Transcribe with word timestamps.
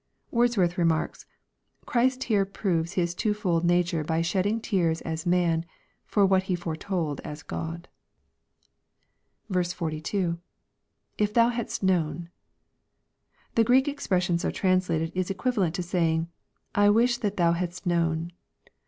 Wordsworth 0.31 0.79
remarks," 0.79 1.27
Christ 1.85 2.23
here 2.23 2.43
proves 2.43 2.93
His 2.93 3.13
twofold 3.13 3.63
nature 3.63 4.03
by 4.03 4.23
shedding 4.23 4.59
tears 4.59 5.01
as 5.01 5.27
man, 5.27 5.63
for 6.07 6.25
what 6.25 6.41
He 6.49 6.55
foretold 6.55 7.19
as 7.23 7.43
Gk)d." 7.43 7.85
42.— 9.53 10.39
\If 11.19 11.35
thou 11.35 11.49
hadst 11.49 11.85
hnown.l 11.85 12.23
The 13.53 13.63
Q 13.63 13.71
reek 13.73 13.87
expression 13.87 14.39
so 14.39 14.49
translated 14.49 15.11
is 15.13 15.29
equivalent 15.29 15.75
to 15.75 15.83
saying," 15.83 16.29
I 16.73 16.89
wish 16.89 17.19
that 17.19 17.37
thou 17.37 17.51
hadst 17.51 17.85
known." 17.85 18.31